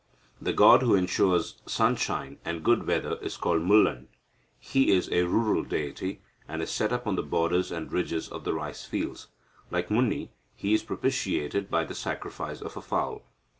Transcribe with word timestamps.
The 0.41 0.51
god 0.51 0.81
who 0.81 0.95
ensures 0.95 1.61
sunshine 1.67 2.39
and 2.43 2.63
good 2.63 2.87
weather 2.87 3.19
is 3.21 3.37
Mullan. 3.37 4.07
He 4.59 4.89
is 4.93 5.07
a 5.11 5.25
rural 5.27 5.61
deity, 5.61 6.23
and 6.47 6.59
is 6.63 6.71
set 6.71 6.91
up 6.91 7.05
on 7.05 7.17
the 7.17 7.21
borders 7.21 7.71
and 7.71 7.91
ridges 7.93 8.27
of 8.27 8.43
the 8.43 8.55
rice 8.55 8.83
fields. 8.83 9.27
Like 9.69 9.91
Muni, 9.91 10.31
he 10.55 10.73
is 10.73 10.81
propitiated 10.81 11.69
by 11.69 11.83
the 11.83 11.93
sacrifice 11.93 12.61
of 12.63 12.75
a 12.75 12.81
fowl. 12.81 13.21